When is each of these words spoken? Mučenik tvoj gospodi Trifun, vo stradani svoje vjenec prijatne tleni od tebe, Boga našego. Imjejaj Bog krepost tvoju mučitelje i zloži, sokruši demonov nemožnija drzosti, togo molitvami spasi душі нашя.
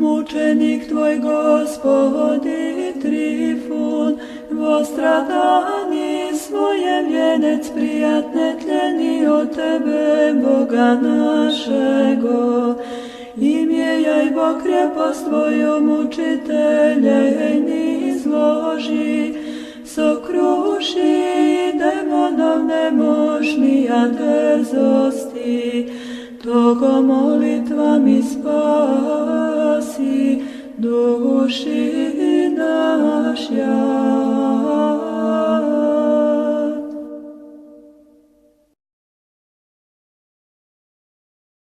Mučenik 0.00 0.88
tvoj 0.88 1.18
gospodi 1.18 2.92
Trifun, 3.02 4.16
vo 4.50 4.84
stradani 4.84 6.30
svoje 6.34 7.02
vjenec 7.08 7.70
prijatne 7.74 8.56
tleni 8.62 9.26
od 9.26 9.54
tebe, 9.54 10.34
Boga 10.42 10.98
našego. 11.02 12.74
Imjejaj 13.36 14.30
Bog 14.30 14.62
krepost 14.62 15.26
tvoju 15.28 15.80
mučitelje 15.80 17.56
i 17.68 18.18
zloži, 18.18 19.34
sokruši 19.86 21.22
demonov 21.78 22.64
nemožnija 22.64 24.08
drzosti, 24.08 25.88
togo 26.44 27.02
molitvami 27.02 28.22
spasi 28.22 29.39
душі 30.80 32.48
нашя. 32.56 33.89